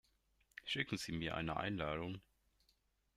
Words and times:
Schicken 0.63 0.97
Sie 0.97 1.11
mir 1.11 1.35
eine 1.35 1.57
Einladung? 1.57 2.21